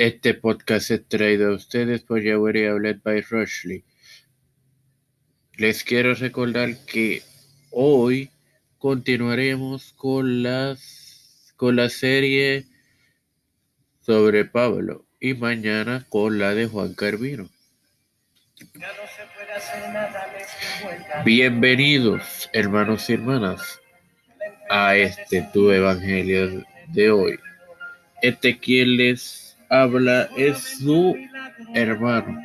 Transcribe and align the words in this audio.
Este 0.00 0.32
podcast 0.32 0.92
es 0.92 1.08
traído 1.08 1.50
a 1.50 1.56
ustedes 1.56 2.04
por 2.04 2.22
Yahweh 2.22 2.68
Outlet 2.68 3.02
by 3.02 3.20
Rushley. 3.20 3.82
Les 5.56 5.82
quiero 5.82 6.14
recordar 6.14 6.76
que 6.86 7.24
hoy 7.72 8.30
continuaremos 8.78 9.92
con 9.94 10.44
las 10.44 11.52
con 11.56 11.74
la 11.74 11.88
serie 11.88 12.66
sobre 13.98 14.44
Pablo 14.44 15.04
y 15.18 15.34
mañana 15.34 16.06
con 16.08 16.38
la 16.38 16.54
de 16.54 16.68
Juan 16.68 16.94
Carvino. 16.94 17.50
Bienvenidos, 21.24 22.48
hermanos 22.52 23.10
y 23.10 23.14
hermanas, 23.14 23.80
a 24.70 24.94
este 24.94 25.42
tu 25.52 25.72
evangelio 25.72 26.64
de 26.86 27.10
hoy. 27.10 27.40
Este 28.22 28.60
quien 28.60 28.96
les 28.96 29.47
habla 29.68 30.28
es 30.36 30.58
su 30.78 31.14
hermano, 31.74 32.40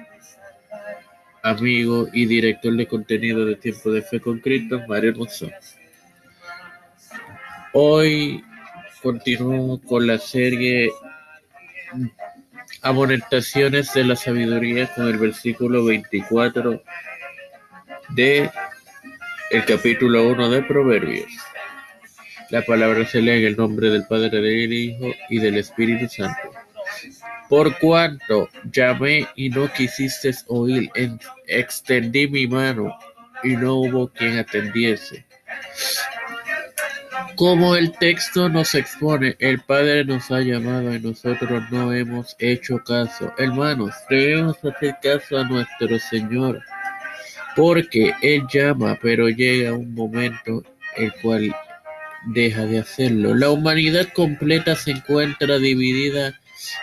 amigo 1.42 2.08
y 2.12 2.26
director 2.26 2.76
de 2.76 2.88
contenido 2.88 3.46
de 3.46 3.56
Tiempo 3.56 3.92
de 3.92 4.02
Fe 4.02 4.20
con 4.20 4.40
Cristo, 4.40 4.82
Mario. 4.88 5.14
Hoy 7.74 8.44
continúo 9.02 9.82
con 9.82 10.08
la 10.08 10.18
serie 10.18 10.92
Amonestaciones 12.82 13.94
de 13.94 14.04
la 14.04 14.16
Sabiduría 14.16 14.88
con 14.94 15.08
el 15.08 15.18
versículo 15.18 15.86
24 15.86 16.84
de 18.10 18.52
el 19.52 19.66
capítulo 19.66 20.28
1 20.30 20.50
de 20.50 20.64
Proverbios. 20.64 21.32
La 22.50 22.62
palabra 22.62 23.06
se 23.06 23.22
lee 23.22 23.40
en 23.40 23.46
el 23.46 23.58
nombre 23.58 23.90
del 23.90 24.06
Padre, 24.06 24.30
del 24.30 24.74
Hijo 24.74 25.12
y 25.30 25.40
del 25.40 25.58
Espíritu 25.58 26.08
Santo. 26.10 26.52
Por 27.50 27.78
cuanto 27.80 28.50
llamé 28.72 29.28
y 29.36 29.50
no 29.50 29.72
quisiste 29.72 30.32
oír, 30.48 30.90
extendí 31.48 32.28
mi 32.28 32.48
mano 32.48 32.98
y 33.44 33.56
no 33.56 33.76
hubo 33.76 34.08
quien 34.08 34.38
atendiese. 34.40 35.26
Como 37.36 37.76
el 37.76 37.92
texto 37.94 38.48
nos 38.48 38.76
expone, 38.76 39.36
el 39.40 39.60
Padre 39.62 40.06
nos 40.06 40.30
ha 40.32 40.42
llamado 40.42 40.94
y 40.94 41.00
nosotros 41.00 41.64
no 41.72 41.92
hemos 41.92 42.36
hecho 42.40 42.78
caso. 42.80 43.34
Hermanos, 43.38 43.94
debemos 44.10 44.58
hacer 44.64 44.96
caso 45.02 45.40
a 45.40 45.44
nuestro 45.44 45.98
Señor, 46.00 46.62
porque 47.56 48.14
Él 48.22 48.44
llama, 48.52 48.98
pero 49.02 49.30
llega 49.30 49.74
un 49.74 49.94
momento 49.96 50.64
el 50.96 51.12
cual 51.22 51.56
deja 52.28 52.66
de 52.66 52.80
hacerlo. 52.80 53.34
La 53.34 53.50
humanidad 53.50 54.08
completa 54.14 54.76
se 54.76 54.92
encuentra 54.92 55.58
dividida 55.58 56.40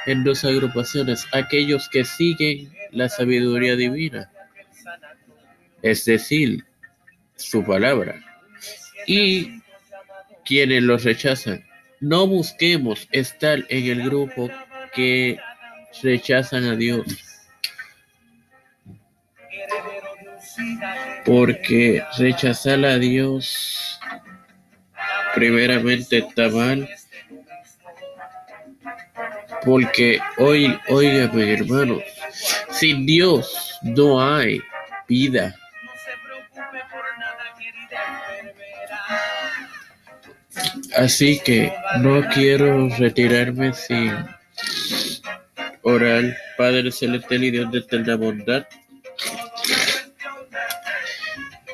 en 0.06 0.24
dos 0.24 0.44
agrupaciones, 0.44 1.26
aquellos 1.32 1.88
que 1.88 2.04
siguen 2.04 2.72
la 2.90 3.08
sabiduría 3.08 3.76
divina, 3.76 4.30
es 5.82 6.04
decir, 6.04 6.64
su 7.36 7.64
palabra, 7.64 8.22
y 9.06 9.60
quienes 10.44 10.82
los 10.82 11.04
rechazan. 11.04 11.64
No 12.00 12.26
busquemos 12.26 13.08
estar 13.12 13.64
en 13.68 13.86
el 13.86 14.02
grupo 14.02 14.50
que 14.94 15.38
rechazan 16.02 16.64
a 16.64 16.76
Dios. 16.76 17.04
Porque 21.24 22.02
rechazar 22.18 22.84
a 22.84 22.98
Dios 22.98 24.00
primeramente 25.34 26.18
está 26.18 26.48
mal. 26.48 26.88
Porque 29.64 30.20
hoy, 30.38 30.78
oígame 30.88 31.52
hermanos, 31.52 32.02
sin 32.70 33.06
Dios 33.06 33.78
no 33.82 34.22
hay 34.22 34.60
vida. 35.08 35.54
Así 40.96 41.38
que 41.40 41.72
no 42.00 42.26
quiero 42.28 42.88
retirarme 42.96 43.72
sin 43.72 44.12
orar, 45.82 46.36
Padre 46.56 46.90
Celestial 46.90 47.44
y 47.44 47.50
Dios 47.50 47.70
de 47.72 47.78
eterna 47.78 48.16
bondad. 48.16 48.66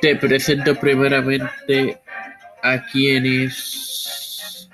Te 0.00 0.16
presento 0.16 0.74
primeramente 0.74 1.98
a 2.62 2.84
quienes 2.86 4.68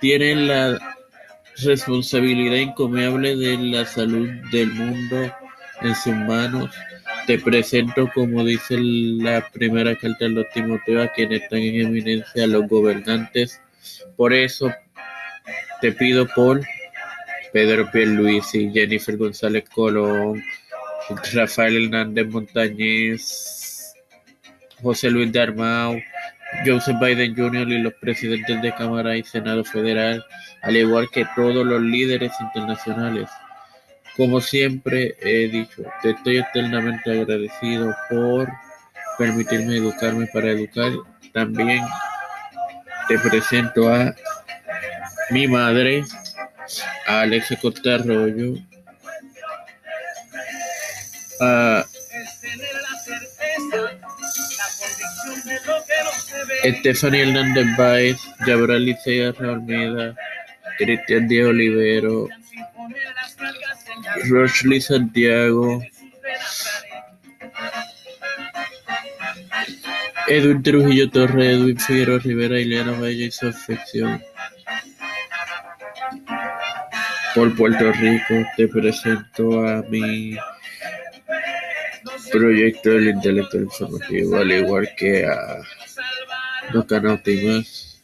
tienen 0.00 0.48
la 0.48 0.96
responsabilidad 1.62 2.56
encomiable 2.56 3.36
de 3.36 3.58
la 3.58 3.84
salud 3.84 4.28
del 4.52 4.72
mundo 4.72 5.32
en 5.82 5.94
sus 5.94 6.14
manos. 6.14 6.70
Te 7.26 7.38
presento, 7.38 8.10
como 8.14 8.44
dice 8.44 8.76
la 8.78 9.48
primera 9.50 9.94
carta 9.96 10.24
de 10.24 10.30
los 10.30 10.46
Timoteo, 10.52 11.02
a 11.02 11.08
quienes 11.08 11.42
están 11.42 11.60
en 11.60 11.86
eminencia, 11.86 12.46
los 12.46 12.66
gobernantes. 12.68 13.60
Por 14.16 14.32
eso 14.32 14.72
te 15.80 15.92
pido 15.92 16.26
por 16.34 16.60
Pedro 17.52 17.90
Pierluisi, 17.90 18.70
Jennifer 18.72 19.16
González 19.16 19.64
Colón, 19.68 20.42
Rafael 21.32 21.84
Hernández 21.84 22.26
Montañez, 22.28 23.94
José 24.82 25.10
Luis 25.10 25.32
de 25.32 25.40
Armao, 25.40 25.96
Joseph 26.64 26.98
Biden 27.00 27.34
Jr. 27.34 27.68
y 27.68 27.78
los 27.78 27.94
presidentes 27.94 28.60
de 28.60 28.74
Cámara 28.74 29.16
y 29.16 29.22
Senado 29.22 29.64
Federal, 29.64 30.24
al 30.62 30.76
igual 30.76 31.08
que 31.10 31.26
todos 31.34 31.64
los 31.66 31.80
líderes 31.80 32.32
internacionales. 32.40 33.28
Como 34.16 34.40
siempre 34.40 35.16
he 35.20 35.48
dicho, 35.48 35.82
te 36.02 36.10
estoy 36.10 36.38
eternamente 36.38 37.10
agradecido 37.10 37.94
por 38.10 38.48
permitirme 39.18 39.76
educarme 39.76 40.26
para 40.26 40.50
educar. 40.50 40.92
También 41.32 41.82
te 43.08 43.18
presento 43.18 43.92
a 43.92 44.14
mi 45.30 45.46
madre, 45.46 46.04
a 47.06 47.20
Alexa 47.20 47.56
Costa 47.56 47.94
Arroyo, 47.94 48.54
a 51.40 51.84
Stephanie 56.62 57.22
Hernández 57.22 57.66
Baez, 57.76 58.18
Yabral 58.46 58.84
Licea 58.84 59.32
Almeida, 59.38 60.14
Cristian 60.78 61.26
Díaz 61.28 61.48
Olivero, 61.48 62.28
Rochley 64.28 64.80
Santiago, 64.80 65.82
Edwin 70.28 70.62
Trujillo 70.62 71.10
Torres, 71.10 71.58
Edwin 71.58 71.78
Figueroa 71.78 72.18
Rivera, 72.18 72.60
Ileana 72.60 72.92
Valle 72.92 73.26
y 73.26 73.30
su 73.30 73.48
afección. 73.48 74.22
Por 77.34 77.56
Puerto 77.56 77.92
Rico 77.92 78.34
te 78.56 78.68
presento 78.68 79.66
a 79.66 79.82
mi 79.88 80.36
proyecto 82.30 82.90
del 82.90 83.08
intelecto 83.08 83.58
informativo, 83.58 84.36
al 84.36 84.52
igual 84.52 84.88
que 84.96 85.26
a 85.26 85.62
más 86.72 88.02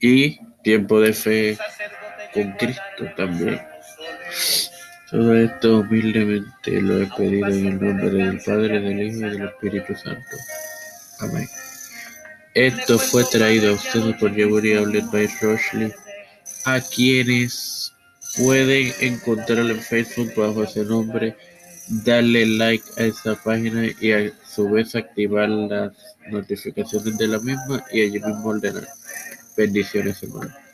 y 0.00 0.38
Tiempo 0.62 1.00
de 1.00 1.12
Fe 1.12 1.58
con 2.32 2.52
Cristo 2.52 3.04
también. 3.16 3.60
Todo 5.10 5.36
esto 5.36 5.78
humildemente 5.78 6.80
lo 6.80 7.02
he 7.02 7.06
pedido 7.06 7.46
en 7.48 7.66
el 7.66 7.80
nombre 7.80 8.10
del 8.10 8.40
Padre, 8.40 8.80
del 8.80 9.02
Hijo 9.02 9.18
y 9.18 9.30
del 9.30 9.42
Espíritu 9.44 9.94
Santo. 9.94 10.36
Amén. 11.20 11.48
Esto 12.54 12.98
fue 12.98 13.24
traído 13.24 13.70
a 13.70 13.74
ustedes 13.74 14.16
por 14.16 14.34
Yebury 14.34 14.74
Outlet 14.74 15.04
by 15.10 15.28
Rochley, 15.40 15.92
a 16.64 16.80
quienes 16.80 17.92
pueden 18.36 18.92
encontrar 19.00 19.58
en 19.70 19.80
Facebook 19.80 20.32
bajo 20.36 20.64
ese 20.64 20.84
nombre, 20.84 21.36
darle 21.88 22.46
like 22.46 22.84
a 22.96 23.02
esa 23.02 23.34
página 23.34 23.86
y 24.00 24.12
a 24.12 24.32
su 24.46 24.68
vez 24.70 24.94
activar 24.94 25.48
las 25.48 25.92
notificaciones 26.30 27.16
de 27.18 27.28
la 27.28 27.38
misma 27.38 27.84
y 27.92 28.02
allí 28.02 28.20
mismo 28.20 28.48
ordenar. 28.48 28.86
Bendiciones, 29.56 30.22
hermano. 30.22 30.54